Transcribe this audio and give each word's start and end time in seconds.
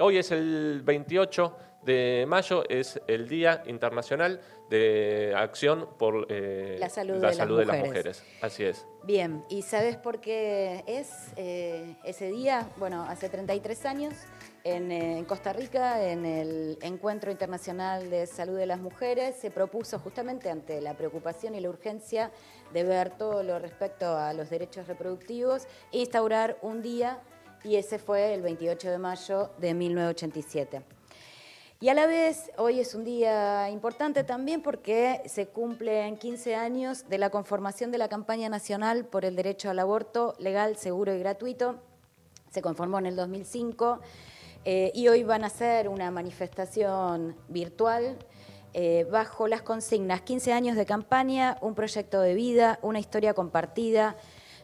Hoy 0.00 0.18
es 0.18 0.30
el 0.30 0.82
28 0.84 1.56
de 1.82 2.24
mayo, 2.28 2.62
es 2.68 3.00
el 3.08 3.28
Día 3.28 3.64
Internacional 3.66 4.40
de 4.70 5.32
Acción 5.36 5.88
por 5.98 6.26
eh, 6.28 6.76
la 6.78 6.88
salud, 6.88 7.14
de, 7.14 7.66
las 7.66 7.78
mujeres. 7.78 8.22
Así 8.40 8.62
es. 8.62 8.86
Bien, 9.02 9.44
¿y 9.48 9.62
sabes 9.62 9.96
por 9.96 10.20
qué 10.20 10.84
es 10.86 11.32
eh, 11.36 11.96
ese 12.04 12.30
día? 12.30 12.68
Bueno, 12.76 13.02
hace 13.08 13.28
33 13.28 13.86
años 13.86 14.14
en, 14.62 15.24
Costa 15.24 15.52
Rica, 15.52 16.04
en 16.04 16.26
el 16.26 16.78
Encuentro 16.82 17.32
Internacional 17.32 18.08
de 18.08 18.26
Salud 18.26 18.56
de 18.56 18.66
las 18.66 18.78
Mujeres, 18.78 19.34
se 19.36 19.50
propuso 19.50 19.98
justamente 19.98 20.48
ante 20.50 20.80
la 20.80 20.94
preocupación 20.94 21.54
y 21.54 21.60
la 21.60 21.70
urgencia 21.70 22.30
de 22.72 22.84
ver 22.84 23.10
todo 23.16 23.42
lo 23.42 23.58
respecto 23.58 24.16
a 24.16 24.32
los 24.32 24.50
derechos 24.50 24.86
reproductivos, 24.86 25.66
instaurar 25.90 26.58
un 26.62 26.82
día 26.82 27.20
y 27.64 27.76
ese 27.76 27.98
fue 27.98 28.34
el 28.34 28.42
28 28.42 28.90
de 28.90 28.98
mayo 28.98 29.50
de 29.58 29.74
1987. 29.74 30.82
Y 31.80 31.90
a 31.90 31.94
la 31.94 32.06
vez, 32.06 32.50
hoy 32.56 32.80
es 32.80 32.96
un 32.96 33.04
día 33.04 33.70
importante 33.70 34.24
también 34.24 34.62
porque 34.62 35.22
se 35.26 35.46
cumplen 35.46 36.16
15 36.16 36.56
años 36.56 37.08
de 37.08 37.18
la 37.18 37.30
conformación 37.30 37.92
de 37.92 37.98
la 37.98 38.08
campaña 38.08 38.48
nacional 38.48 39.04
por 39.04 39.24
el 39.24 39.36
derecho 39.36 39.70
al 39.70 39.78
aborto 39.78 40.34
legal, 40.40 40.76
seguro 40.76 41.14
y 41.14 41.20
gratuito. 41.20 41.76
Se 42.50 42.62
conformó 42.62 42.98
en 42.98 43.06
el 43.06 43.14
2005 43.14 44.00
eh, 44.64 44.90
y 44.92 45.06
hoy 45.06 45.22
van 45.22 45.44
a 45.44 45.46
hacer 45.46 45.88
una 45.88 46.10
manifestación 46.10 47.36
virtual 47.48 48.18
eh, 48.74 49.06
bajo 49.10 49.46
las 49.48 49.62
consignas 49.62 50.22
15 50.22 50.52
años 50.52 50.76
de 50.76 50.84
campaña, 50.84 51.58
un 51.60 51.74
proyecto 51.74 52.20
de 52.20 52.34
vida, 52.34 52.78
una 52.82 52.98
historia 52.98 53.34
compartida, 53.34 54.16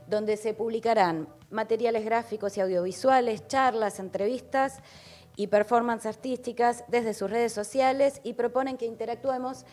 donde 0.06 0.36
se 0.36 0.54
publicarán 0.54 1.28
materiales 1.50 2.04
gráficos 2.04 2.56
y 2.56 2.60
audiovisuales, 2.60 3.46
charlas, 3.48 3.98
entrevistas 3.98 4.78
y 5.36 5.46
performances 5.48 6.16
artísticas 6.16 6.84
desde 6.88 7.14
sus 7.14 7.30
redes 7.30 7.52
sociales 7.52 8.20
y 8.22 8.34
proponen 8.34 8.76
que 8.76 8.86
interactuemos 8.86 9.64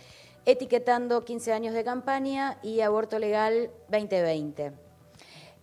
etiquetando 0.46 1.24
15 1.24 1.54
años 1.54 1.74
de 1.74 1.84
campaña 1.84 2.58
y 2.64 2.82
aborto 2.82 3.20
legal 3.20 3.70
2020. 3.90 4.74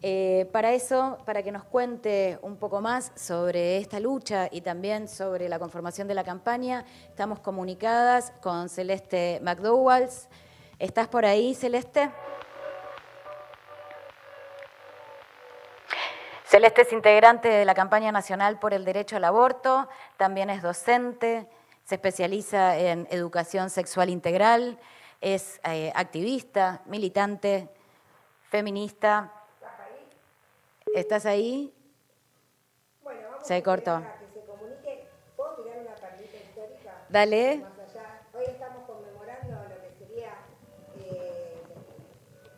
Eh, 0.00 0.48
para 0.52 0.72
eso, 0.74 1.18
para 1.26 1.42
que 1.42 1.50
nos 1.50 1.64
cuente 1.64 2.38
un 2.42 2.56
poco 2.56 2.80
más 2.80 3.10
sobre 3.16 3.78
esta 3.78 3.98
lucha 3.98 4.48
y 4.52 4.60
también 4.60 5.08
sobre 5.08 5.48
la 5.48 5.58
conformación 5.58 6.06
de 6.06 6.14
la 6.14 6.22
campaña, 6.22 6.84
estamos 7.08 7.40
comunicadas 7.40 8.32
con 8.40 8.68
Celeste 8.68 9.40
McDowells. 9.42 10.28
¿Estás 10.78 11.08
por 11.08 11.24
ahí, 11.24 11.52
Celeste? 11.54 12.10
Celeste 16.58 16.82
es 16.82 16.92
integrante 16.92 17.48
de 17.48 17.64
la 17.64 17.72
campaña 17.72 18.10
nacional 18.10 18.58
por 18.58 18.74
el 18.74 18.84
derecho 18.84 19.14
al 19.14 19.22
aborto, 19.22 19.88
también 20.16 20.50
es 20.50 20.60
docente, 20.60 21.46
se 21.84 21.94
especializa 21.94 22.76
en 22.76 23.06
educación 23.12 23.70
sexual 23.70 24.10
integral, 24.10 24.76
es 25.20 25.60
eh, 25.62 25.92
activista, 25.94 26.82
militante, 26.86 27.68
feminista, 28.50 29.32
¿Estás 30.96 31.26
ahí? 31.26 31.72
Bueno, 33.04 33.20
vamos 33.30 33.46
se 33.46 33.62
cortó. 33.62 33.94
A 33.94 34.16
que 34.18 34.26
se 34.26 34.44
comunique. 34.44 35.06
¿Puedo 35.36 35.62
tirar 35.62 35.78
una 35.78 35.94
perlita 35.94 36.38
histórica? 36.38 37.04
Dale. 37.08 37.58
Más 37.58 37.78
allá. 37.88 38.22
Hoy 38.34 38.44
estamos 38.48 38.84
conmemorando 38.84 39.62
lo 39.68 39.80
que 39.80 39.92
sería 39.96 40.32
eh, 40.96 41.62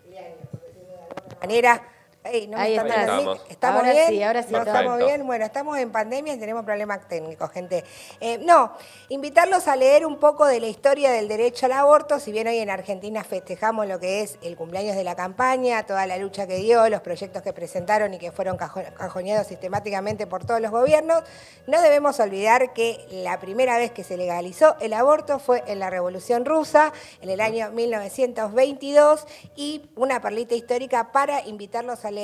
el 0.07 0.17
año, 0.17 0.37
por 0.51 0.61
decirlo 0.63 0.89
de 0.89 1.03
alguna 1.03 1.41
manera 1.41 2.00
Ahí 2.31 2.77
estamos. 2.77 3.41
¿Estamos 3.49 3.81
ahora 3.81 3.93
bien? 3.93 4.09
Sí, 4.09 4.23
ahora 4.23 4.43
sí. 4.43 4.55
estamos 4.55 4.99
bien? 4.99 5.27
Bueno, 5.27 5.45
estamos 5.45 5.79
en 5.79 5.91
pandemia 5.91 6.35
y 6.35 6.39
tenemos 6.39 6.65
problemas 6.65 7.09
técnicos, 7.09 7.51
gente. 7.51 7.85
Eh, 8.21 8.39
no, 8.39 8.73
invitarlos 9.09 9.67
a 9.67 9.75
leer 9.75 10.07
un 10.07 10.19
poco 10.19 10.47
de 10.47 10.61
la 10.61 10.69
historia 10.69 11.11
del 11.11 11.27
derecho 11.27 11.67
al 11.67 11.73
aborto. 11.73 12.21
Si 12.21 12.31
bien 12.31 12.47
hoy 12.47 12.59
en 12.59 12.71
Argentina 12.71 13.25
festejamos 13.25 13.89
lo 13.89 13.99
que 13.99 14.23
es 14.23 14.39
el 14.43 14.57
cumpleaños 14.57 14.95
de 14.95 15.03
la 15.03 15.17
campaña, 15.17 15.85
toda 15.87 16.07
la 16.07 16.19
lucha 16.19 16.47
que 16.47 16.57
dio, 16.57 16.89
los 16.89 17.01
proyectos 17.01 17.43
que 17.43 17.53
presentaron 17.53 18.15
y 18.15 18.19
que 18.19 18.31
fueron 18.31 18.57
cajoneados 18.57 19.49
sistemáticamente 19.49 20.27
por 20.29 20.45
todos 20.45 20.61
los 20.61 20.71
gobiernos, 20.71 21.25
no 21.67 21.83
debemos 21.83 22.21
olvidar 22.21 22.73
que 22.73 23.07
la 23.11 23.41
primera 23.41 23.77
vez 23.77 23.91
que 23.91 24.05
se 24.05 24.17
legalizó 24.17 24.77
el 24.81 24.93
aborto 24.93 25.41
fue 25.41 25.65
en 25.67 25.81
la 25.81 25.91
Revolución 25.91 26.45
Rusa, 26.45 26.93
en 27.23 27.31
el 27.31 27.41
año 27.41 27.71
1922, 27.73 29.27
y 29.57 29.91
una 29.97 30.21
perlita 30.21 30.55
histórica 30.55 31.11
para 31.11 31.45
invitarlos 31.47 32.05
a 32.05 32.11
leer 32.11 32.20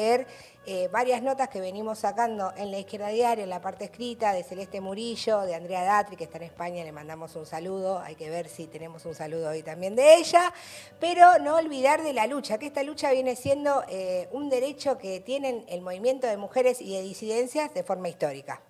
eh, 0.69 0.89
varias 0.91 1.23
notas 1.23 1.49
que 1.49 1.61
venimos 1.61 2.01
sacando 2.01 2.53
en 2.57 2.73
la 2.73 2.79
izquierda 2.79 3.07
diaria, 3.09 3.45
en 3.45 3.51
la 3.51 3.61
parte 3.61 3.85
escrita, 3.85 4.33
de 4.33 4.43
Celeste 4.43 4.81
Murillo, 4.81 5.43
de 5.43 5.55
Andrea 5.55 5.85
Datri, 5.85 6.17
que 6.17 6.25
está 6.25 6.39
en 6.39 6.43
España, 6.43 6.83
le 6.83 6.91
mandamos 6.91 7.37
un 7.37 7.47
saludo, 7.47 8.01
hay 8.01 8.17
que 8.17 8.29
ver 8.29 8.49
si 8.49 8.67
tenemos 8.67 9.07
un 9.07 9.15
saludo 9.15 9.51
hoy 9.51 9.63
también 9.63 9.95
de 9.95 10.17
ella, 10.17 10.53
pero 10.99 11.39
no 11.39 11.55
olvidar 11.55 12.03
de 12.03 12.13
la 12.13 12.27
lucha, 12.27 12.59
que 12.59 12.67
esta 12.67 12.83
lucha 12.83 13.13
viene 13.13 13.37
siendo 13.37 13.85
eh, 13.89 14.29
un 14.33 14.51
derecho 14.51 14.99
que 14.99 15.21
tienen 15.21 15.65
el 15.69 15.83
movimiento 15.83 16.27
de 16.27 16.37
mujeres 16.37 16.81
y 16.81 16.97
de 16.97 17.03
disidencias 17.03 17.73
de 17.73 17.85
forma 17.85 18.09
histórica. 18.09 18.61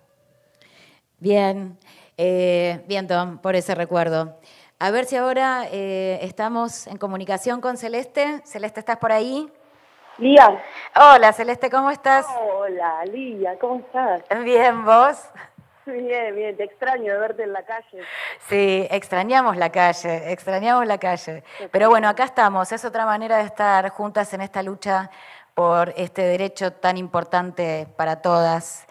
Bien, 1.17 1.79
eh, 2.15 2.83
bien 2.87 3.07
Tom, 3.07 3.39
por 3.39 3.55
ese 3.55 3.73
recuerdo. 3.73 4.37
A 4.77 4.91
ver 4.91 5.05
si 5.05 5.15
ahora 5.15 5.67
estamos 5.71 6.85
en 6.85 6.97
comunicación 6.97 7.59
con 7.59 7.77
Celeste. 7.77 8.43
Celeste, 8.45 8.81
¿estás 8.81 8.97
por 8.97 9.11
ahí? 9.11 9.51
Lía. 10.17 10.63
Hola, 10.95 11.31
Celeste, 11.31 11.69
¿cómo 11.69 11.91
estás? 11.91 12.25
Hola, 12.41 13.05
Lía, 13.05 13.57
¿cómo 13.59 13.81
estás? 13.81 14.23
Bien, 14.43 14.83
¿vos? 14.83 15.29
Bien, 15.85 16.35
bien, 16.35 16.57
te 16.57 16.63
extraño 16.63 17.13
de 17.13 17.19
verte 17.19 17.43
en 17.43 17.53
la 17.53 17.63
calle. 17.63 18.01
Sí, 18.49 18.87
extrañamos 18.89 19.55
la 19.57 19.71
calle, 19.71 20.31
extrañamos 20.31 20.87
la 20.87 20.97
calle. 20.97 21.43
Pero 21.71 21.89
bueno, 21.89 22.09
acá 22.09 22.23
estamos, 22.23 22.71
es 22.71 22.83
otra 22.83 23.05
manera 23.05 23.37
de 23.37 23.43
estar 23.43 23.87
juntas 23.89 24.33
en 24.33 24.41
esta 24.41 24.63
lucha 24.63 25.11
por 25.53 25.93
este 25.95 26.23
derecho 26.23 26.73
tan 26.73 26.97
importante 26.97 27.87
para 27.95 28.21
todas. 28.21 28.87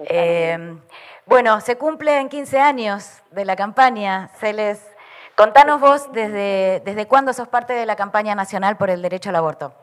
Eh, 0.00 0.76
bueno, 1.24 1.60
se 1.62 1.76
cumplen 1.76 2.28
15 2.28 2.60
años 2.60 3.22
de 3.30 3.44
la 3.46 3.56
campaña, 3.56 4.28
Celes. 4.36 4.86
Contanos 5.34 5.80
vos 5.80 6.12
desde, 6.12 6.82
desde 6.84 7.06
cuándo 7.06 7.32
sos 7.32 7.48
parte 7.48 7.72
de 7.72 7.86
la 7.86 7.96
campaña 7.96 8.34
nacional 8.34 8.76
por 8.76 8.90
el 8.90 9.00
derecho 9.00 9.30
al 9.30 9.36
aborto. 9.36 9.74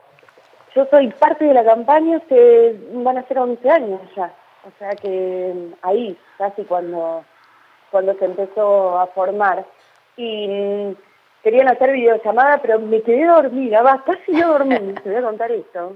Yo 0.75 0.85
soy 0.91 1.07
parte 1.07 1.45
de 1.45 1.53
la 1.53 1.63
campaña, 1.63 2.19
se 2.27 2.77
van 2.91 3.17
a 3.17 3.25
ser 3.27 3.39
11 3.39 3.69
años 3.69 4.01
ya, 4.13 4.29
o 4.67 4.71
sea 4.77 4.89
que 4.89 5.71
ahí, 5.81 6.17
casi 6.37 6.65
cuando, 6.65 7.23
cuando 7.91 8.13
se 8.15 8.25
empezó 8.25 8.99
a 8.99 9.07
formar. 9.07 9.65
Y 10.17 10.47
mm, 10.49 10.95
querían 11.43 11.69
hacer 11.69 11.93
videollamada, 11.93 12.57
pero 12.57 12.79
me 12.79 13.01
quedé 13.01 13.25
dormida, 13.25 13.83
va, 13.83 14.03
casi 14.03 14.37
yo 14.37 14.49
dormí, 14.49 14.75
te 15.03 15.09
voy 15.09 15.15
a 15.15 15.21
contar 15.21 15.51
esto. 15.53 15.95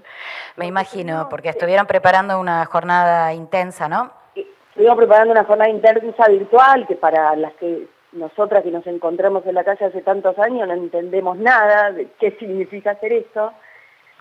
Me 0.56 0.68
imagino, 0.68 1.28
porque 1.30 1.50
estuvieron 1.50 1.86
preparando 1.86 2.40
una 2.40 2.64
jornada 2.66 3.34
intensa, 3.34 3.90
¿no? 3.90 4.14
Estuvimos 4.34 4.96
preparando 4.96 5.34
una 5.34 5.44
jornada 5.44 5.70
intensa 5.70 6.30
virtual, 6.30 6.88
que 6.88 6.96
para 6.96 7.36
las 7.36 7.52
que 7.56 7.86
nosotras 8.14 8.64
que 8.64 8.72
nos 8.72 8.88
encontramos 8.88 9.46
en 9.46 9.56
la 9.56 9.66
calle 9.66 9.86
hace 9.86 10.02
tantos 10.04 10.40
años 10.40 10.70
no 10.70 10.74
entendemos 10.74 11.38
nada 11.38 11.92
de 11.92 12.08
qué 12.18 12.32
significa 12.40 12.92
hacer 12.92 13.12
eso 13.12 13.52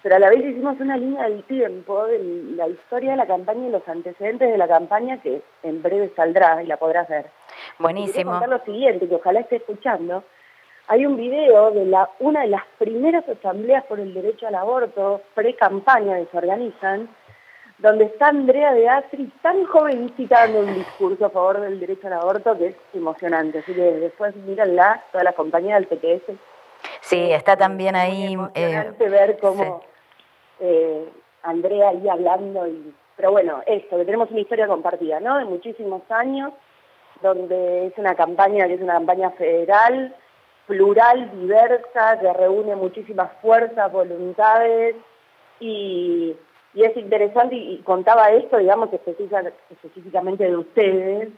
pero 0.03 0.17
a 0.17 0.19
la 0.19 0.31
vez 0.31 0.45
hicimos 0.45 0.79
una 0.81 0.97
línea 0.97 1.25
del 1.25 1.43
tiempo 1.45 2.05
de 2.07 2.19
la 2.57 2.69
historia 2.69 3.13
de 3.13 3.17
la 3.17 3.27
campaña 3.27 3.67
y 3.67 3.71
los 3.71 3.87
antecedentes 3.89 4.51
de 4.51 4.59
la 4.59 4.69
campaña 4.69 5.21
que 5.21 5.43
en 5.63 5.83
breve 5.83 6.13
saldrá 6.15 6.63
y 6.63 6.67
la 6.67 6.77
podrás 6.77 7.09
ver. 7.09 7.27
Buenísimo. 7.79 8.31
contar 8.31 8.49
lo 8.49 8.65
siguiente, 8.65 9.09
que 9.09 9.17
ojalá 9.17 9.41
esté 9.41 9.57
escuchando. 9.57 10.23
Hay 10.87 11.05
un 11.05 11.17
video 11.17 11.73
de 11.73 11.85
la, 11.85 12.09
una 12.21 12.43
de 12.43 12.49
las 12.49 12.63
primeras 12.79 13.29
asambleas 13.29 13.85
por 13.85 14.01
el 14.01 14.15
derecho 14.15 14.47
al 14.47 14.55
aborto, 14.55 15.21
pre-campaña 15.35 16.17
que 16.17 16.27
se 16.31 16.39
organizan, 16.39 17.09
donde 17.79 18.05
está 18.05 18.29
Andrea 18.29 18.73
de 18.73 18.89
Astri 18.89 19.31
tan 19.43 19.65
jovencita 19.67 20.47
dando 20.47 20.61
un 20.61 20.75
discurso 20.75 21.27
a 21.27 21.31
favor 21.31 21.61
del 21.61 21.79
derecho 21.79 22.07
al 22.07 22.15
aborto 22.15 22.57
que 22.57 22.69
es 22.69 22.77
emocionante. 22.95 23.59
Así 23.59 23.75
que 23.75 23.83
después 23.83 24.35
mírenla, 24.37 25.05
toda 25.13 25.25
la 25.25 25.33
compañía 25.33 25.75
del 25.75 25.87
PTS. 25.87 26.33
Sí, 27.01 27.33
está 27.33 27.57
también 27.57 27.97
ahí. 27.97 28.37
Eh, 28.55 28.93
ver 28.99 29.39
cómo 29.41 29.83
eh, 30.61 31.09
Andrea 31.43 31.91
ahí 31.91 32.09
hablando. 32.09 32.67
Y, 32.67 32.95
pero 33.17 33.33
bueno, 33.33 33.63
esto, 33.67 33.97
que 33.97 34.05
tenemos 34.05 34.31
una 34.31 34.41
historia 34.41 34.67
compartida, 34.67 35.21
¿no? 35.21 35.39
De 35.39 35.45
muchísimos 35.45 36.03
años, 36.11 36.53
donde 37.23 37.87
es 37.87 37.99
una 37.99 38.15
campaña 38.15 38.67
que 38.67 38.75
es 38.75 38.81
una 38.81 38.95
campaña 38.95 39.31
federal, 39.33 40.15
plural, 40.67 41.31
diversa, 41.41 42.19
que 42.21 42.33
reúne 42.33 42.77
muchísimas 42.77 43.33
fuerzas, 43.41 43.91
voluntades 43.91 44.95
y, 45.61 46.37
es 46.75 46.97
interesante 46.97 47.57
y, 47.57 47.79
contaba 47.79 48.31
esto, 48.31 48.59
digamos, 48.59 48.91
específicamente 48.93 50.45
de 50.45 50.57
ustedes, 50.57 51.31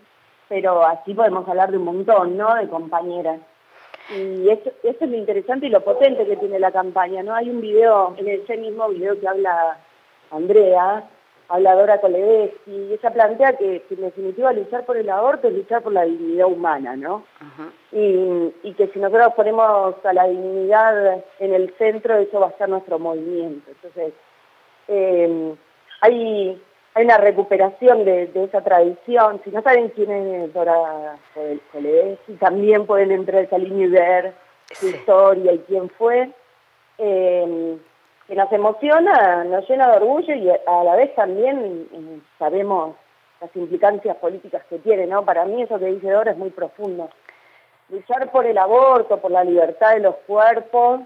pero 0.49 0.84
así 0.84 1.14
podemos 1.14 1.49
hablar 1.49 1.70
de 1.70 1.78
un 1.78 1.84
montón, 1.84 2.37
¿no? 2.37 2.55
De 2.56 2.69
compañeras. 2.69 3.40
Y 4.17 4.49
eso, 4.49 4.71
es 4.83 5.01
lo 5.01 5.17
interesante 5.17 5.67
y 5.67 5.71
lo 5.71 5.83
potente 5.83 6.27
que 6.27 6.37
tiene 6.37 6.59
la 6.59 6.73
campaña, 6.73 7.23
¿no? 7.23 7.35
Hay 7.35 7.49
un 7.49 7.61
video, 7.61 8.15
en 8.17 8.29
ese 8.29 8.57
mismo 8.57 8.89
video 8.89 9.19
que 9.21 9.29
habla 9.29 9.79
Andrea, 10.31 11.09
habladora 11.49 12.01
Koledeski, 12.01 12.71
y 12.71 12.93
ella 12.93 13.11
plantea 13.11 13.57
que, 13.57 13.85
en 13.91 14.01
definitiva 14.01 14.53
luchar 14.53 14.85
por 14.87 14.97
el 14.97 15.11
aborto 15.11 15.49
es 15.49 15.55
luchar 15.55 15.83
por 15.83 15.93
la 15.93 16.05
dignidad 16.05 16.47
humana, 16.47 16.97
¿no? 16.97 17.25
y, 17.93 18.73
que 18.75 18.89
si 18.89 18.99
nosotros 18.99 19.35
ponemos 19.35 19.95
a 20.05 20.12
la 20.12 20.27
dignidad 20.27 21.25
en 21.39 21.55
el 21.55 21.75
centro, 21.77 22.17
eso 22.17 22.41
va 22.41 22.49
a 22.49 22.57
ser 22.57 22.69
nuestro 22.69 22.99
movimiento. 22.99 23.71
Entonces, 23.71 24.15
eh, 24.89 25.55
hay, 26.01 26.62
hay 27.00 27.06
una 27.06 27.17
recuperación 27.17 28.05
de, 28.05 28.31
esa 28.35 28.61
tradición. 28.61 29.41
Si 29.43 29.50
no 29.50 29.62
saben 29.62 29.88
quién 29.88 30.11
es 30.11 30.52
Dora 30.52 31.17
Koledeski, 31.73 32.35
también 32.35 32.87
pueden 32.87 33.11
entrar 33.11 33.38
a 33.38 33.44
esa 33.44 33.56
línea 33.56 33.87
y 33.87 33.91
ver 33.91 34.35
su 34.73 34.88
historia 34.88 35.52
y 35.52 35.61
quién 35.61 35.88
fue. 35.91 36.31
Eh, 36.99 37.79
que 38.26 38.35
nos 38.35 38.52
emociona, 38.52 39.44
nos 39.44 39.69
llena 39.69 39.91
de 39.91 39.97
orgullo 39.97 40.35
y 40.35 40.50
a 40.50 40.85
la 40.85 40.94
vez 40.94 41.14
también 41.14 41.88
eh, 41.91 42.20
sabemos 42.38 42.97
las 43.41 43.56
implicancias 43.56 44.17
políticas 44.19 44.62
que 44.69 44.79
tiene, 44.81 45.06
¿no? 45.06 45.25
Para 45.25 45.47
mí 45.47 45.62
eso 45.62 45.79
que 45.79 45.87
dice 45.87 46.11
Dora 46.11 46.32
es 46.32 46.37
muy 46.37 46.50
profundo. 46.50 47.08
Luchar 47.88 48.31
por 48.31 48.44
el 48.44 48.58
aborto, 48.58 49.17
por 49.17 49.31
la 49.31 49.43
libertad 49.43 49.94
de 49.94 50.00
los 50.00 50.17
cuerpos, 50.26 51.00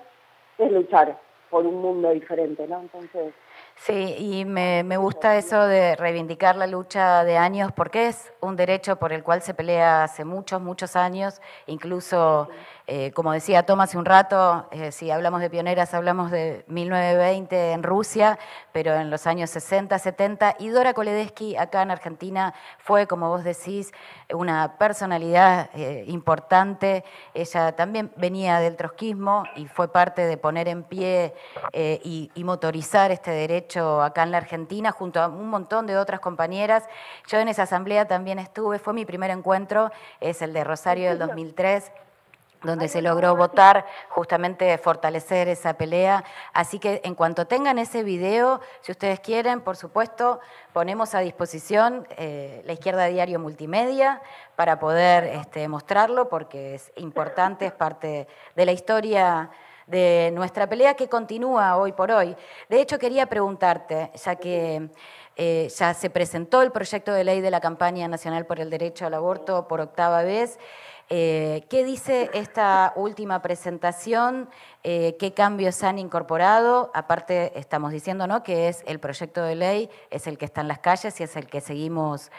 es 0.59 0.73
luchar 0.73 1.17
por 1.51 1.65
un 1.65 1.81
mundo 1.81 2.11
diferente, 2.11 2.67
¿no? 2.67 2.81
Entonces... 2.81 3.33
Sí, 3.77 4.15
y 4.19 4.45
me, 4.45 4.83
me, 4.83 4.97
gusta 4.97 5.37
eso 5.37 5.67
de 5.67 5.97
reivindicar 5.97 6.57
la 6.57 6.67
lucha 6.67 7.25
de 7.25 7.37
años 7.37 7.71
porque 7.73 8.09
es 8.09 8.33
un 8.41 8.57
derecho 8.57 8.97
por 8.97 9.13
el 9.13 9.23
cual 9.23 9.43
se 9.43 9.53
pelea 9.53 10.05
hace 10.05 10.25
muchos, 10.25 10.61
muchos 10.61 10.97
años, 10.97 11.41
incluso... 11.67 12.49
Eh, 12.87 13.13
como 13.13 13.33
decía 13.33 13.65
Tomás 13.65 13.91
hace 13.91 13.97
un 13.97 14.05
rato, 14.05 14.67
eh, 14.71 14.93
si 14.93 15.11
hablamos 15.11 15.41
de 15.41 15.49
pioneras, 15.49 15.95
hablamos 15.95 16.31
de 16.31 16.67
1920 16.69 17.73
en 17.73 17.83
Rusia, 17.83 18.39
pero 18.73 18.93
en 18.95 19.09
los 19.09 19.27
años 19.27 19.49
60, 19.51 19.99
70, 19.99 20.57
y 20.59 20.69
Dora 20.69 20.93
Koledesky 20.93 21.57
acá 21.57 21.81
en 21.81 21.91
Argentina 21.91 22.53
fue, 22.79 23.07
como 23.07 23.31
vos 23.31 23.43
decís, 23.43 23.91
una 24.35 24.77
personalidad 24.77 25.71
eh, 25.75 26.05
importante. 26.09 27.05
Ella 27.33 27.73
también 27.73 28.13
venía 28.17 28.61
del 28.61 28.77
trotskismo 28.77 29.45
y 29.57 29.67
fue 29.67 29.89
parte 29.89 30.27
de 30.27 30.37
poner 30.37 30.69
en 30.69 30.83
pie 30.83 31.35
y, 31.73 32.31
y 32.35 32.45
motorizar 32.45 33.11
este 33.11 33.31
derecho 33.31 34.03
acá 34.03 34.25
en 34.25 34.31
la 34.31 34.39
Argentina, 34.39 34.93
junto 34.93 35.21
a 35.21 35.29
un 35.29 35.49
montón 35.49 35.87
de 35.87 35.97
otras 35.97 36.21
compañeras. 36.21 36.85
Yo 37.29 37.39
en 37.39 37.49
esa 37.49 37.63
asamblea 37.63 38.07
también 38.07 38.39
estuve, 38.39 38.79
fue 38.79 38.93
mi 38.93 39.07
primer 39.07 39.31
encuentro, 39.31 39.91
es 40.21 40.43
el 40.43 40.53
de 40.53 40.65
Rosario 40.65 41.09
del 41.09 41.19
2003 41.19 41.91
donde 42.65 42.89
se 42.89 43.03
logró 43.03 43.37
votar 43.37 43.87
justamente 44.09 44.77
fortalecer 44.79 45.49
esa 45.49 45.75
pelea. 45.75 46.25
Así 46.53 46.79
que 46.79 47.01
en 47.05 47.15
cuanto 47.15 47.47
tengan 47.47 47.79
ese 47.79 48.03
video, 48.03 48.61
si 48.81 48.93
ustedes 48.93 49.21
quieren, 49.21 49.61
por 49.61 49.77
supuesto, 49.77 50.41
ponemos 50.73 51.15
a 51.15 51.21
disposición 51.21 52.07
eh, 52.17 52.63
la 52.65 52.73
Izquierda 52.73 53.07
Diario 53.07 53.39
Multimedia 53.39 54.21
para 54.57 54.81
poder 54.81 55.25
este, 55.25 55.69
mostrarlo, 55.69 56.29
porque 56.29 56.75
es 56.75 56.93
importante, 56.97 57.67
es 57.67 57.73
parte 57.73 58.27
de 58.57 58.67
la 58.67 58.73
historia 58.73 59.51
de 59.87 60.31
nuestra 60.33 60.67
pelea 60.67 60.95
que 60.95 61.09
continúa 61.09 61.77
hoy 61.77 61.93
por 61.93 62.11
hoy. 62.11 62.35
De 62.69 62.81
hecho, 62.81 62.99
quería 62.99 63.27
preguntarte, 63.27 64.11
ya 64.15 64.37
que 64.37 64.89
eh, 65.37 65.69
ya 65.77 65.95
se 65.95 66.11
presentó 66.11 66.63
el 66.63 66.71
proyecto 66.71 67.13
de 67.13 67.25
ley 67.25 67.41
de 67.41 67.51
la 67.51 67.61
campaña 67.61 68.07
nacional 68.09 68.47
por 68.47 68.61
el 68.61 68.71
derecho 68.71 69.07
al 69.07 69.15
aborto 69.15 69.67
por 69.69 69.81
octava 69.81 70.23
vez, 70.23 70.59
eh, 71.11 71.67
¿Qué 71.69 71.85
dice 71.85 72.31
esta 72.33 72.93
última 72.97 73.43
presentación? 73.43 74.49
Eh, 74.83 75.17
¿Qué 75.19 75.35
cambios 75.35 75.83
han 75.83 75.99
incorporado? 75.99 76.91
Aparte, 76.95 77.59
estamos 77.59 77.93
diciendo 77.93 78.27
¿no? 78.27 78.43
que 78.43 78.69
es 78.69 78.83
el 78.87 79.01
proyecto 79.01 79.43
de 79.43 79.55
ley, 79.55 79.91
es 80.11 80.27
el 80.27 80.39
que 80.39 80.47
está 80.47 80.63
en 80.63 80.69
las 80.69 80.79
calles 80.79 81.21
y 81.21 81.25
es 81.25 81.37
el 81.37 81.47
que 81.47 81.61
seguimos 81.61 82.31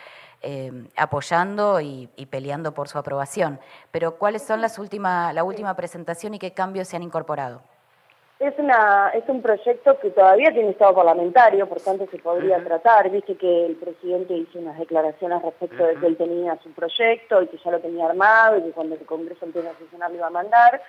eh, 0.41 0.89
apoyando 0.95 1.79
y, 1.79 2.07
peleando 2.29 2.73
por 2.73 2.87
su 2.87 2.97
aprobación. 2.97 3.59
Pero 3.91 4.17
¿cuáles 4.17 4.43
son 4.43 4.61
las 4.61 4.79
última, 4.79 5.31
la 5.33 5.43
última 5.43 5.75
presentación 5.75 6.33
y 6.33 6.39
qué 6.39 6.53
cambios 6.53 6.87
se 6.87 6.95
han 6.95 7.03
incorporado? 7.03 7.61
Es, 8.37 8.53
una, 8.57 9.11
es 9.13 9.23
un 9.29 9.41
proyecto 9.41 9.97
que 9.99 10.09
todavía 10.09 10.51
tiene 10.51 10.71
estado 10.71 10.93
parlamentario, 10.93 11.69
por 11.69 11.79
tanto 11.79 12.05
se 12.11 12.17
podría 12.19 12.61
tratar. 12.61 13.09
Viste 13.09 13.37
que 13.37 13.65
el 13.67 13.75
presidente 13.75 14.33
hizo 14.33 14.59
unas 14.59 14.77
declaraciones 14.77 15.41
respecto 15.41 15.85
de 15.85 15.95
que 15.95 16.05
él 16.05 16.17
tenía 16.17 16.57
su 16.61 16.69
proyecto 16.71 17.41
y 17.41 17.47
que 17.47 17.57
ya 17.57 17.71
lo 17.71 17.79
tenía 17.79 18.07
armado 18.07 18.57
y 18.57 18.63
que 18.63 18.71
cuando 18.71 18.95
el 18.95 19.05
Congreso 19.05 19.45
empiece 19.45 19.69
a 19.69 19.77
sesionar 19.77 20.11
lo 20.11 20.17
iba 20.17 20.27
a 20.27 20.31
mandar. 20.31 20.81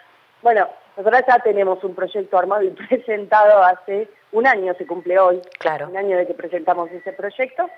Bueno, 0.43 0.69
nosotros 0.97 1.23
ya 1.27 1.39
tenemos 1.39 1.83
un 1.85 1.95
proyecto 1.95 2.37
armado 2.37 2.63
y 2.65 2.71
presentado 2.89 3.63
hace 3.63 4.09
un 4.33 4.47
año, 4.47 4.75
se 4.75 4.87
cumple 4.87 5.19
hoy, 5.19 5.41
claro. 5.59 5.89
un 5.89 5.97
año 5.97 6.17
de 6.17 6.27
que 6.27 6.35
presentamos 6.35 6.91
ese 6.91 7.13
proyecto, 7.13 7.71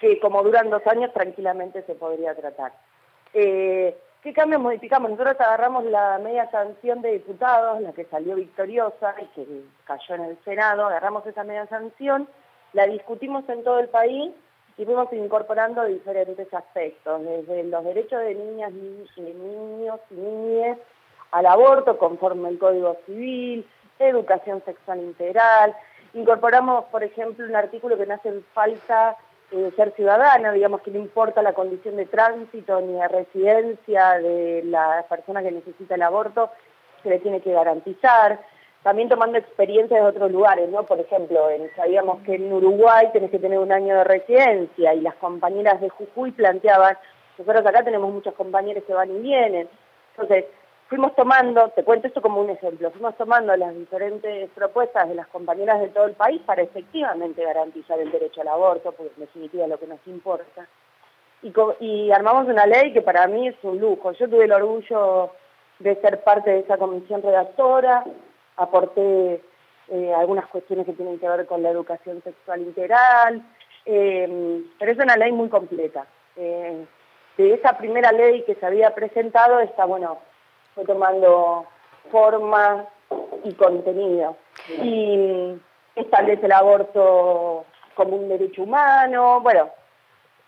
que 0.00 0.18
como 0.18 0.42
duran 0.42 0.68
dos 0.68 0.84
años 0.88 1.12
tranquilamente 1.12 1.82
se 1.82 1.94
podría 1.94 2.34
tratar. 2.34 2.72
Eh, 3.34 3.96
¿Qué 4.22 4.32
cambios 4.32 4.62
modificamos? 4.62 5.10
Nosotros 5.10 5.40
agarramos 5.40 5.84
la 5.84 6.16
media 6.22 6.48
sanción 6.52 7.02
de 7.02 7.14
diputados, 7.14 7.80
la 7.80 7.92
que 7.92 8.04
salió 8.04 8.36
victoriosa 8.36 9.16
y 9.20 9.24
que 9.34 9.64
cayó 9.84 10.14
en 10.14 10.22
el 10.22 10.38
Senado, 10.44 10.86
agarramos 10.86 11.26
esa 11.26 11.42
media 11.42 11.66
sanción, 11.66 12.28
la 12.72 12.86
discutimos 12.86 13.48
en 13.48 13.64
todo 13.64 13.80
el 13.80 13.88
país 13.88 14.32
y 14.78 14.84
fuimos 14.84 15.12
incorporando 15.12 15.84
diferentes 15.86 16.54
aspectos, 16.54 17.20
desde 17.24 17.64
los 17.64 17.82
derechos 17.84 18.20
de 18.20 18.36
niñas, 18.36 18.70
y 19.16 19.20
niños 19.22 20.00
y 20.12 20.14
niñas 20.14 20.78
al 21.32 21.46
aborto 21.46 21.98
conforme 21.98 22.48
el 22.50 22.60
Código 22.60 22.96
Civil, 23.06 23.66
educación 23.98 24.62
sexual 24.64 25.00
integral, 25.00 25.74
incorporamos, 26.14 26.84
por 26.92 27.02
ejemplo, 27.02 27.44
un 27.44 27.56
artículo 27.56 27.98
que 27.98 28.06
no 28.06 28.14
hace 28.14 28.40
falta 28.54 29.16
eh, 29.52 29.72
ser 29.76 29.92
ciudadana, 29.94 30.52
digamos 30.52 30.80
que 30.82 30.90
no 30.90 30.98
importa 30.98 31.42
la 31.42 31.52
condición 31.52 31.96
de 31.96 32.06
tránsito 32.06 32.80
ni 32.80 32.94
de 32.94 33.08
residencia 33.08 34.18
de 34.18 34.62
la 34.64 35.04
persona 35.08 35.42
que 35.42 35.52
necesita 35.52 35.94
el 35.94 36.02
aborto, 36.02 36.50
se 37.02 37.10
le 37.10 37.18
tiene 37.18 37.40
que 37.40 37.52
garantizar. 37.52 38.40
También 38.82 39.08
tomando 39.08 39.38
experiencias 39.38 40.00
de 40.00 40.08
otros 40.08 40.32
lugares, 40.32 40.68
¿no? 40.68 40.84
Por 40.84 40.98
ejemplo, 40.98 41.48
sabíamos 41.76 42.20
que 42.22 42.34
en 42.34 42.52
Uruguay 42.52 43.10
tenés 43.12 43.30
que 43.30 43.38
tener 43.38 43.58
un 43.58 43.70
año 43.70 43.96
de 43.98 44.04
residencia 44.04 44.94
y 44.94 45.00
las 45.00 45.14
compañeras 45.16 45.80
de 45.80 45.88
Jujuy 45.88 46.32
planteaban, 46.32 46.98
nosotros 47.38 47.64
acá 47.64 47.84
tenemos 47.84 48.12
muchos 48.12 48.34
compañeros 48.34 48.82
que 48.84 48.92
van 48.92 49.10
y 49.10 49.20
vienen. 49.20 49.68
Entonces, 50.12 50.46
fuimos 50.92 51.14
tomando, 51.14 51.70
te 51.70 51.84
cuento 51.84 52.06
esto 52.06 52.20
como 52.20 52.42
un 52.42 52.50
ejemplo, 52.50 52.90
fuimos 52.90 53.16
tomando 53.16 53.56
las 53.56 53.74
diferentes 53.74 54.50
propuestas 54.50 55.08
de 55.08 55.14
las 55.14 55.26
compañeras 55.28 55.80
de 55.80 55.88
todo 55.88 56.04
el 56.04 56.12
país 56.12 56.42
para 56.44 56.60
efectivamente 56.60 57.42
garantizar 57.42 57.98
el 57.98 58.12
derecho 58.12 58.42
al 58.42 58.48
aborto, 58.48 58.92
porque 58.92 59.10
en 59.16 59.20
definitiva 59.20 59.64
es 59.64 59.70
lo 59.70 59.78
que 59.78 59.86
nos 59.86 60.06
importa. 60.06 60.66
Y, 61.80 62.10
armamos 62.10 62.46
una 62.46 62.66
ley 62.66 62.92
que 62.92 63.00
para 63.00 63.26
mí 63.26 63.48
es 63.48 63.56
un 63.62 63.80
lujo. 63.80 64.12
Yo 64.12 64.28
tuve 64.28 64.44
el 64.44 64.52
orgullo 64.52 65.30
de 65.78 65.98
ser 66.02 66.22
parte 66.22 66.50
de 66.50 66.58
esa 66.58 66.76
comisión 66.76 67.22
redactora, 67.22 68.04
aporté 68.58 69.42
eh, 69.88 70.14
algunas 70.14 70.46
cuestiones 70.48 70.84
que 70.84 70.92
tienen 70.92 71.18
que 71.18 71.26
ver 71.26 71.46
con 71.46 71.62
la 71.62 71.70
educación 71.70 72.22
sexual 72.22 72.60
integral, 72.60 73.42
eh, 73.86 74.62
pero 74.78 74.92
es 74.92 74.98
una 74.98 75.16
ley 75.16 75.32
muy 75.32 75.48
completa. 75.48 76.06
Eh, 76.36 76.84
de 77.38 77.54
esa 77.54 77.78
primera 77.78 78.12
ley 78.12 78.42
que 78.42 78.56
se 78.56 78.66
había 78.66 78.94
presentado 78.94 79.58
está, 79.60 79.86
bueno, 79.86 80.18
fue 80.74 80.84
tomando 80.84 81.66
forma 82.10 82.86
y 83.44 83.52
contenido. 83.54 84.36
Y 84.68 85.60
establece 85.96 86.46
el 86.46 86.52
aborto 86.52 87.64
como 87.94 88.16
un 88.16 88.28
derecho 88.28 88.62
humano, 88.62 89.40
bueno, 89.40 89.70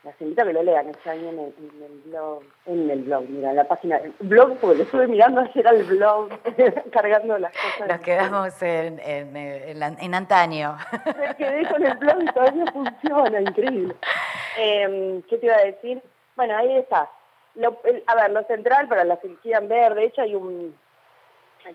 las 0.04 0.20
invito 0.20 0.42
a 0.42 0.44
que 0.44 0.52
lo 0.52 0.62
lean, 0.62 0.88
está 0.88 1.12
ahí 1.12 1.26
en 1.26 1.38
el, 1.38 2.02
blog, 2.04 2.42
en 2.66 2.90
el 2.90 3.02
blog, 3.04 3.24
mira, 3.28 3.50
en 3.50 3.56
la 3.56 3.64
página, 3.64 3.96
el 3.96 4.12
blog, 4.20 4.56
porque 4.58 4.76
lo 4.76 4.82
estuve 4.84 5.06
mirando 5.06 5.40
ayer 5.40 5.66
al 5.66 5.82
blog, 5.84 6.28
cargando 6.92 7.38
las 7.38 7.52
cosas. 7.52 7.88
Nos 7.88 8.00
quedamos 8.00 8.62
en, 8.62 9.00
en, 9.00 9.36
en, 9.36 10.14
antaño. 10.14 10.76
Me 11.18 11.34
quedé 11.36 11.66
con 11.68 11.84
el 11.84 11.96
blog 11.96 12.22
y 12.22 12.26
todavía 12.26 12.64
funciona, 12.72 13.40
increíble. 13.40 13.94
Em, 14.56 15.20
¿Qué 15.22 15.38
te 15.38 15.46
iba 15.46 15.56
a 15.56 15.64
decir? 15.64 16.00
Bueno, 16.36 16.56
ahí 16.56 16.76
está, 16.76 17.10
a 18.06 18.14
ver, 18.14 18.30
lo 18.30 18.42
central 18.44 18.88
para 18.88 19.04
las 19.04 19.18
que 19.20 19.34
quieran 19.36 19.68
ver, 19.68 19.94
de 19.94 20.04
hecho 20.04 20.22
hay 20.22 20.34
un 20.34 20.76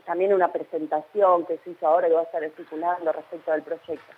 también 0.06 0.34
una 0.34 0.52
presentación 0.52 1.46
que 1.48 1.58
se 1.64 1.72
hizo 1.72 1.88
ahora 1.88 2.08
y 2.08 2.12
va 2.12 2.20
a 2.20 2.24
estar 2.24 2.48
circulando 2.56 3.12
respecto 3.12 3.52
del 3.52 3.64
proyecto. 3.64 4.14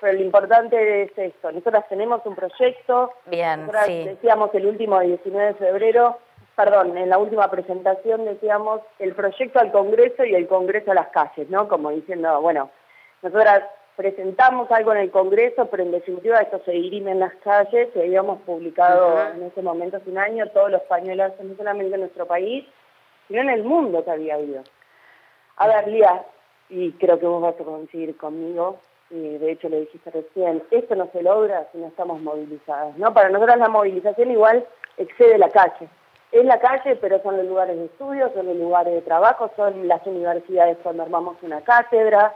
Pero 0.00 0.12
lo 0.14 0.24
importante 0.24 1.02
es 1.02 1.12
esto, 1.16 1.52
nosotras 1.52 1.86
tenemos 1.88 2.24
un 2.24 2.34
proyecto, 2.34 3.12
Bien, 3.26 3.68
decíamos 3.86 4.54
el 4.54 4.66
último 4.66 5.00
19 5.00 5.48
de 5.48 5.54
febrero, 5.54 6.18
perdón, 6.56 6.96
en 6.96 7.08
la 7.08 7.18
última 7.18 7.50
presentación 7.50 8.24
decíamos 8.24 8.80
el 8.98 9.14
proyecto 9.14 9.60
al 9.60 9.70
Congreso 9.70 10.24
y 10.24 10.34
el 10.34 10.48
Congreso 10.48 10.92
a 10.92 10.94
las 10.94 11.08
calles, 11.08 11.48
¿no? 11.48 11.68
Como 11.68 11.90
diciendo, 11.90 12.40
bueno, 12.40 12.70
nosotras 13.22 13.64
presentamos 13.96 14.70
algo 14.70 14.92
en 14.92 14.98
el 14.98 15.10
Congreso, 15.10 15.66
pero 15.66 15.82
en 15.82 15.92
definitiva 15.92 16.40
esto 16.40 16.60
se 16.64 16.72
dirime 16.72 17.12
en 17.12 17.20
las 17.20 17.34
calles 17.36 17.88
y 17.94 17.98
habíamos 17.98 18.40
publicado 18.42 19.30
en 19.34 19.42
ese 19.42 19.62
momento 19.62 19.98
hace 19.98 20.10
un 20.10 20.18
año 20.18 20.46
todos 20.48 20.70
los 20.70 20.82
pañuelos, 20.82 21.32
no 21.40 21.56
solamente 21.56 21.94
en 21.94 22.00
nuestro 22.00 22.26
país, 22.26 22.66
sino 23.28 23.42
en 23.42 23.50
el 23.50 23.64
mundo 23.64 24.04
que 24.04 24.10
había 24.10 24.34
habido. 24.34 24.62
A 25.56 25.66
ver, 25.68 25.88
Lía, 25.88 26.24
y 26.70 26.92
creo 26.92 27.18
que 27.18 27.26
vos 27.26 27.42
vas 27.42 27.54
a 27.60 27.64
coincidir 27.64 28.16
conmigo, 28.16 28.78
y 29.10 29.36
de 29.36 29.52
hecho 29.52 29.68
le 29.68 29.80
dijiste 29.80 30.10
recién, 30.10 30.62
esto 30.70 30.94
no 30.96 31.08
se 31.12 31.22
logra 31.22 31.68
si 31.70 31.78
no 31.78 31.88
estamos 31.88 32.20
movilizadas, 32.22 32.96
¿no? 32.96 33.12
Para 33.12 33.28
nosotros 33.28 33.58
la 33.58 33.68
movilización 33.68 34.30
igual 34.30 34.66
excede 34.96 35.36
la 35.36 35.50
calle. 35.50 35.88
Es 36.32 36.46
la 36.46 36.58
calle, 36.58 36.96
pero 36.96 37.22
son 37.22 37.36
los 37.36 37.44
lugares 37.44 37.76
de 37.76 37.84
estudio, 37.84 38.32
son 38.32 38.46
los 38.46 38.56
lugares 38.56 38.94
de 38.94 39.02
trabajo, 39.02 39.50
son 39.54 39.86
las 39.86 40.04
universidades 40.06 40.78
cuando 40.82 41.02
armamos 41.02 41.36
una 41.42 41.60
cátedra, 41.60 42.34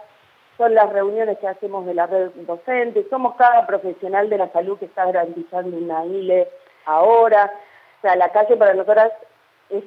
son 0.56 0.74
las 0.74 0.92
reuniones 0.92 1.38
que 1.38 1.48
hacemos 1.48 1.86
de 1.86 1.94
la 1.94 2.06
red 2.06 2.30
docente, 2.46 3.06
somos 3.10 3.34
cada 3.36 3.66
profesional 3.66 4.28
de 4.30 4.38
la 4.38 4.50
salud 4.52 4.78
que 4.78 4.86
está 4.86 5.04
garantizando 5.04 5.76
una 5.76 6.04
ILE 6.04 6.48
ahora. 6.86 7.52
O 7.98 8.00
sea, 8.02 8.16
la 8.16 8.30
calle 8.30 8.56
para 8.56 8.74
nosotras 8.74 9.12
es 9.70 9.84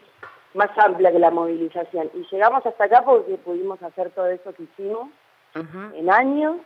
más 0.54 0.70
amplia 0.78 1.12
que 1.12 1.20
la 1.20 1.32
movilización. 1.32 2.10
Y 2.14 2.26
llegamos 2.32 2.66
hasta 2.66 2.84
acá 2.84 3.04
porque 3.04 3.36
pudimos 3.38 3.82
hacer 3.82 4.12
todo 4.12 4.28
eso 4.28 4.54
que 4.54 4.64
hicimos 4.64 5.10
en 5.96 6.10
años 6.12 6.58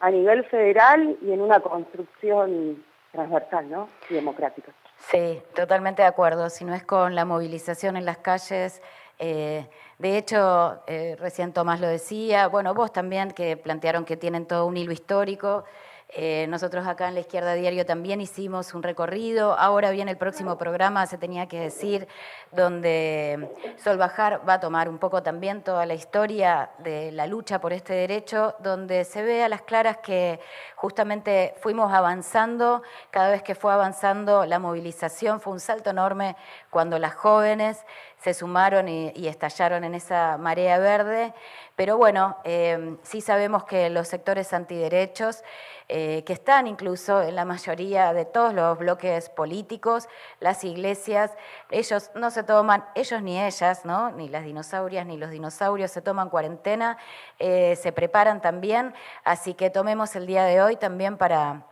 a 0.00 0.10
nivel 0.10 0.44
federal 0.44 1.16
y 1.22 1.32
en 1.32 1.40
una 1.40 1.60
construcción 1.60 2.84
transversal 3.12 3.70
¿no? 3.70 3.88
y 4.10 4.14
democrática. 4.14 4.72
Sí, 4.98 5.42
totalmente 5.54 6.02
de 6.02 6.08
acuerdo. 6.08 6.50
Si 6.50 6.64
no 6.64 6.74
es 6.74 6.84
con 6.84 7.14
la 7.14 7.24
movilización 7.24 7.96
en 7.96 8.04
las 8.04 8.18
calles, 8.18 8.82
eh, 9.18 9.68
de 9.98 10.18
hecho, 10.18 10.82
eh, 10.86 11.16
recién 11.18 11.52
Tomás 11.52 11.80
lo 11.80 11.88
decía, 11.88 12.48
bueno, 12.48 12.74
vos 12.74 12.92
también 12.92 13.30
que 13.30 13.56
plantearon 13.56 14.04
que 14.04 14.16
tienen 14.16 14.46
todo 14.46 14.66
un 14.66 14.76
hilo 14.76 14.92
histórico. 14.92 15.64
Eh, 16.08 16.46
nosotros 16.48 16.86
acá 16.86 17.08
en 17.08 17.14
la 17.14 17.20
Izquierda 17.20 17.54
Diario 17.54 17.84
también 17.84 18.20
hicimos 18.20 18.74
un 18.74 18.82
recorrido. 18.82 19.58
Ahora 19.58 19.90
viene 19.90 20.12
el 20.12 20.16
próximo 20.16 20.56
programa, 20.56 21.04
se 21.06 21.18
tenía 21.18 21.48
que 21.48 21.58
decir, 21.58 22.06
donde 22.52 23.50
Sol 23.82 23.98
Bajar 23.98 24.40
va 24.48 24.54
a 24.54 24.60
tomar 24.60 24.88
un 24.88 24.98
poco 24.98 25.22
también 25.22 25.62
toda 25.62 25.84
la 25.84 25.94
historia 25.94 26.70
de 26.78 27.10
la 27.10 27.26
lucha 27.26 27.60
por 27.60 27.72
este 27.72 27.92
derecho, 27.92 28.54
donde 28.60 29.04
se 29.04 29.22
ve 29.22 29.42
a 29.42 29.48
las 29.48 29.62
claras 29.62 29.98
que 29.98 30.38
justamente 30.76 31.54
fuimos 31.60 31.92
avanzando, 31.92 32.82
cada 33.10 33.30
vez 33.30 33.42
que 33.42 33.56
fue 33.56 33.72
avanzando 33.72 34.46
la 34.46 34.60
movilización 34.60 35.40
fue 35.40 35.54
un 35.54 35.60
salto 35.60 35.90
enorme 35.90 36.36
cuando 36.70 36.98
las 36.98 37.14
jóvenes 37.14 37.84
se 38.26 38.34
sumaron 38.34 38.88
y, 38.88 39.28
estallaron 39.28 39.84
en 39.84 39.94
esa 39.94 40.36
marea 40.36 40.80
verde. 40.80 41.32
Pero 41.76 41.96
bueno, 41.96 42.38
eh, 42.42 42.96
sí 43.04 43.20
sabemos 43.20 43.62
que 43.62 43.88
los 43.88 44.08
sectores 44.08 44.52
antiderechos, 44.52 45.44
eh, 45.88 46.24
que 46.26 46.32
están 46.32 46.66
incluso 46.66 47.22
en 47.22 47.36
la 47.36 47.44
mayoría 47.44 48.12
de 48.12 48.24
todos 48.24 48.52
los 48.52 48.78
bloques 48.78 49.28
políticos, 49.28 50.08
las 50.40 50.64
iglesias, 50.64 51.30
ellos 51.70 52.10
no 52.16 52.32
se 52.32 52.42
toman, 52.42 52.84
ellos 52.96 53.22
ni 53.22 53.40
ellas, 53.40 53.84
¿no? 53.84 54.10
ni 54.10 54.28
las 54.28 54.42
dinosaurias 54.42 55.06
ni 55.06 55.16
los 55.16 55.30
dinosaurios 55.30 55.92
se 55.92 56.02
toman 56.02 56.28
cuarentena, 56.28 56.98
eh, 57.38 57.76
se 57.76 57.92
preparan 57.92 58.40
también, 58.42 58.92
así 59.22 59.54
que 59.54 59.70
tomemos 59.70 60.16
el 60.16 60.26
día 60.26 60.42
de 60.42 60.62
hoy 60.62 60.74
también 60.74 61.16
para 61.16 61.64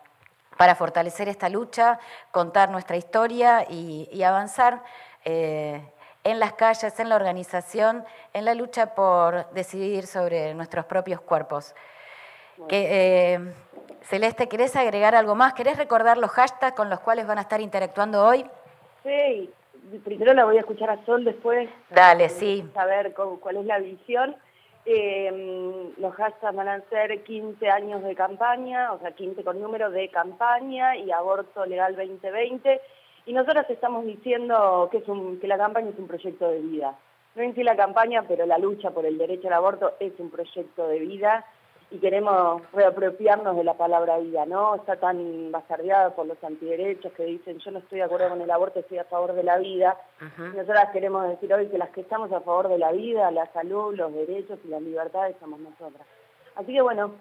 para 0.56 0.76
fortalecer 0.76 1.28
esta 1.28 1.48
lucha, 1.48 1.98
contar 2.30 2.70
nuestra 2.70 2.96
historia 2.96 3.66
y, 3.68 4.22
avanzar 4.22 4.84
en 6.24 6.40
las 6.40 6.54
calles, 6.54 6.98
en 6.98 7.10
la 7.10 7.16
organización, 7.16 8.04
en 8.32 8.46
la 8.46 8.54
lucha 8.54 8.94
por 8.94 9.50
decidir 9.50 10.06
sobre 10.06 10.54
nuestros 10.54 10.86
propios 10.86 11.20
cuerpos. 11.20 11.74
Que, 12.68 13.34
eh, 13.34 13.54
Celeste, 14.02 14.48
¿querés 14.48 14.74
agregar 14.76 15.14
algo 15.14 15.34
más? 15.34 15.52
¿Querés 15.54 15.76
recordar 15.76 16.16
los 16.18 16.30
hashtags 16.30 16.74
con 16.74 16.88
los 16.88 17.00
cuales 17.00 17.26
van 17.26 17.38
a 17.38 17.42
estar 17.42 17.60
interactuando 17.60 18.24
hoy? 18.24 18.46
Sí, 19.02 19.50
primero 20.04 20.32
la 20.32 20.44
voy 20.44 20.56
a 20.56 20.60
escuchar 20.60 20.88
a 20.90 21.04
Sol, 21.04 21.24
después. 21.24 21.68
Dale, 21.90 22.30
sí. 22.30 22.68
Saber 22.72 23.12
cuál 23.12 23.56
es 23.56 23.66
la 23.66 23.78
visión. 23.78 24.34
Eh, 24.86 25.92
los 25.98 26.14
hashtags 26.14 26.56
van 26.56 26.68
a 26.68 26.80
ser 26.88 27.22
15 27.22 27.68
años 27.68 28.02
de 28.02 28.14
campaña, 28.14 28.92
o 28.92 28.98
sea, 28.98 29.12
15 29.12 29.42
con 29.42 29.60
número 29.60 29.90
de 29.90 30.08
campaña 30.10 30.96
y 30.96 31.10
aborto 31.10 31.66
legal 31.66 31.96
2020 31.96 32.80
y 33.26 33.32
nosotros 33.32 33.64
estamos 33.68 34.04
diciendo 34.04 34.88
que, 34.90 34.98
es 34.98 35.04
que 35.40 35.48
la 35.48 35.58
campaña 35.58 35.90
es 35.90 35.98
un 35.98 36.06
proyecto 36.06 36.48
de 36.48 36.60
vida. 36.60 36.98
No 37.34 37.42
en 37.42 37.54
sí 37.54 37.62
la 37.62 37.76
campaña, 37.76 38.24
pero 38.28 38.46
la 38.46 38.58
lucha 38.58 38.90
por 38.90 39.06
el 39.06 39.18
derecho 39.18 39.48
al 39.48 39.54
aborto 39.54 39.94
es 39.98 40.12
un 40.18 40.30
proyecto 40.30 40.86
de 40.86 41.00
vida 41.00 41.44
y 41.90 41.98
queremos 41.98 42.62
reapropiarnos 42.72 43.56
de 43.56 43.64
la 43.64 43.74
palabra 43.74 44.18
vida, 44.18 44.46
¿no? 44.46 44.74
Está 44.74 44.96
tan 44.96 45.52
bastardeada 45.52 46.10
por 46.10 46.26
los 46.26 46.42
antiderechos 46.42 47.12
que 47.12 47.24
dicen 47.24 47.58
yo 47.58 47.70
no 47.70 47.78
estoy 47.78 47.98
de 47.98 48.04
acuerdo 48.04 48.30
con 48.30 48.40
el 48.40 48.50
aborto, 48.50 48.80
estoy 48.80 48.98
a 48.98 49.04
favor 49.04 49.32
de 49.32 49.42
la 49.42 49.58
vida. 49.58 49.96
Nosotras 50.38 50.90
queremos 50.92 51.28
decir 51.28 51.52
hoy 51.52 51.68
que 51.68 51.78
las 51.78 51.90
que 51.90 52.02
estamos 52.02 52.32
a 52.32 52.40
favor 52.40 52.68
de 52.68 52.78
la 52.78 52.92
vida, 52.92 53.30
la 53.30 53.46
salud, 53.52 53.94
los 53.94 54.12
derechos 54.12 54.58
y 54.64 54.68
las 54.68 54.82
libertades 54.82 55.36
somos 55.40 55.60
nosotras. 55.60 56.06
Así 56.56 56.72
que 56.72 56.82
bueno, 56.82 57.12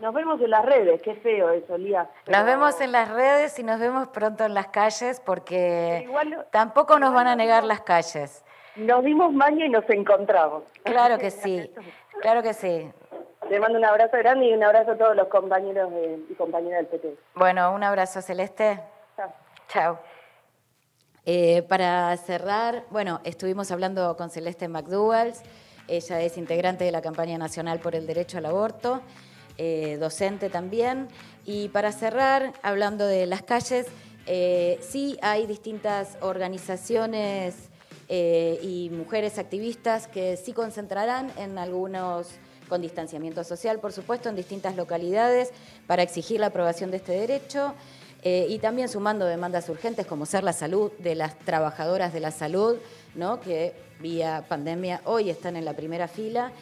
nos 0.00 0.14
vemos 0.14 0.40
en 0.40 0.50
las 0.50 0.64
redes, 0.64 1.02
qué 1.02 1.14
feo 1.14 1.50
eso, 1.50 1.76
Lía. 1.76 2.08
Nos 2.26 2.44
vemos 2.44 2.80
en 2.80 2.92
las 2.92 3.08
redes 3.10 3.58
y 3.58 3.62
nos 3.62 3.80
vemos 3.80 4.08
pronto 4.08 4.44
en 4.44 4.54
las 4.54 4.68
calles 4.68 5.20
porque 5.24 6.08
tampoco 6.50 6.98
nos 6.98 7.12
van 7.12 7.26
a 7.26 7.36
negar 7.36 7.64
las 7.64 7.80
calles. 7.80 8.44
Nos 8.76 9.04
dimos 9.04 9.32
maña 9.32 9.66
y 9.66 9.68
nos 9.68 9.88
encontramos. 9.90 10.62
Claro 10.84 11.18
que 11.18 11.30
sí, 11.32 11.70
claro 12.20 12.42
que 12.42 12.54
sí. 12.54 12.90
Le 13.50 13.60
mando 13.60 13.78
un 13.78 13.84
abrazo 13.84 14.16
grande 14.18 14.46
y 14.46 14.52
un 14.52 14.62
abrazo 14.62 14.92
a 14.92 14.96
todos 14.96 15.16
los 15.16 15.28
compañeros 15.28 15.90
y 16.30 16.34
compañeras 16.34 16.80
del 16.80 17.00
PT. 17.00 17.16
Bueno, 17.34 17.72
un 17.72 17.82
abrazo, 17.82 18.20
Celeste. 18.20 18.80
Chao. 19.16 19.32
Chao. 19.68 19.98
Eh, 21.24 21.62
para 21.62 22.16
cerrar, 22.16 22.84
bueno, 22.90 23.20
estuvimos 23.24 23.70
hablando 23.70 24.16
con 24.16 24.30
Celeste 24.30 24.68
McDougall. 24.68 25.32
Ella 25.86 26.20
es 26.20 26.36
integrante 26.36 26.84
de 26.84 26.92
la 26.92 27.00
campaña 27.00 27.38
nacional 27.38 27.80
por 27.80 27.94
el 27.94 28.06
derecho 28.06 28.38
al 28.38 28.46
aborto. 28.46 29.00
Eh, 29.60 29.96
docente 29.98 30.50
también. 30.50 31.08
Y 31.44 31.68
para 31.70 31.90
cerrar, 31.90 32.52
hablando 32.62 33.04
de 33.08 33.26
las 33.26 33.42
calles, 33.42 33.86
eh, 34.26 34.78
sí 34.80 35.18
hay 35.20 35.48
distintas 35.48 36.16
organizaciones 36.20 37.56
eh, 38.08 38.60
y 38.62 38.88
mujeres 38.90 39.36
activistas 39.36 40.06
que 40.06 40.36
sí 40.36 40.52
concentrarán 40.52 41.32
en 41.36 41.58
algunos 41.58 42.28
con 42.68 42.82
distanciamiento 42.82 43.42
social, 43.42 43.80
por 43.80 43.92
supuesto, 43.92 44.28
en 44.28 44.36
distintas 44.36 44.76
localidades 44.76 45.50
para 45.88 46.04
exigir 46.04 46.38
la 46.38 46.46
aprobación 46.46 46.92
de 46.92 46.98
este 46.98 47.12
derecho. 47.12 47.74
y 48.22 48.58
también 48.58 48.88
sumando 48.88 49.24
demandas 49.26 49.68
urgentes 49.68 50.04
como 50.04 50.26
ser 50.26 50.42
la 50.42 50.52
salud 50.52 50.90
de 50.98 51.14
las 51.14 51.38
trabajadoras 51.38 52.12
de 52.12 52.20
la 52.20 52.30
salud, 52.30 52.76
¿no? 53.14 53.40
que 53.40 53.72
vía 54.00 54.44
pandemia 54.48 55.00
hoy 55.04 55.30
están 55.30 55.56
en 55.56 55.64
la 55.64 55.74
primera 55.74 56.08
fila. 56.08 56.52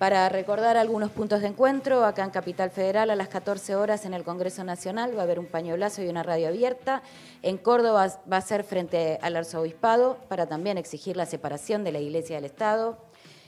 Para 0.00 0.26
recordar 0.30 0.78
algunos 0.78 1.10
puntos 1.10 1.42
de 1.42 1.48
encuentro, 1.48 2.06
acá 2.06 2.24
en 2.24 2.30
Capital 2.30 2.70
Federal 2.70 3.10
a 3.10 3.16
las 3.16 3.28
14 3.28 3.76
horas 3.76 4.06
en 4.06 4.14
el 4.14 4.24
Congreso 4.24 4.64
Nacional 4.64 5.14
va 5.14 5.20
a 5.20 5.24
haber 5.24 5.38
un 5.38 5.44
pañolazo 5.44 6.02
y 6.02 6.08
una 6.08 6.22
radio 6.22 6.48
abierta. 6.48 7.02
En 7.42 7.58
Córdoba 7.58 8.08
va 8.32 8.38
a 8.38 8.40
ser 8.40 8.64
frente 8.64 9.18
al 9.20 9.36
arzobispado 9.36 10.16
para 10.30 10.46
también 10.46 10.78
exigir 10.78 11.18
la 11.18 11.26
separación 11.26 11.84
de 11.84 11.92
la 11.92 11.98
Iglesia 11.98 12.36
del 12.36 12.46
Estado. 12.46 12.96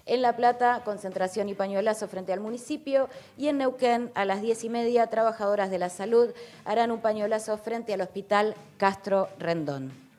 En 0.05 0.21
La 0.21 0.37
Plata, 0.37 0.83
concentración 0.85 1.49
y 1.49 1.55
pañuelazo 1.55 2.07
frente 2.07 2.35
al 2.35 2.41
municipio. 2.41 3.09
Y 3.39 3.49
en 3.49 3.57
Neuquén, 3.57 4.11
a 4.15 4.27
las 4.27 4.43
10 4.43 4.65
y 4.65 4.69
media, 4.69 5.07
trabajadoras 5.07 5.71
de 5.71 5.79
la 5.79 5.89
salud 5.89 6.35
harán 6.67 6.91
un 6.91 7.01
pañuelazo 7.01 7.57
frente 7.57 7.95
al 7.95 8.03
Hospital 8.03 8.57
Castro 8.77 9.31
Rendón. 9.39 10.12